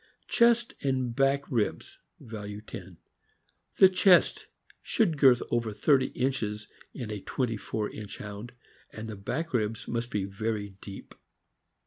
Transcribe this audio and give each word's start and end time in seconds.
Chest 0.27 0.73
and 0.81 1.15
~back 1.15 1.43
ribs 1.51 1.99
(value 2.19 2.59
10).— 2.61 2.97
The 3.77 3.87
chest 3.87 4.47
should 4.81 5.15
girth 5.15 5.43
over 5.51 5.71
thirty 5.71 6.07
inches 6.17 6.67
in 6.91 7.11
a 7.11 7.21
twenty 7.21 7.55
four 7.55 7.87
inch 7.87 8.17
Hound, 8.17 8.53
and 8.91 9.07
the 9.07 9.15
back 9.15 9.53
ribs 9.53 9.87
must 9.87 10.09
be 10.09 10.25
very 10.25 10.69
deep. 10.81 11.13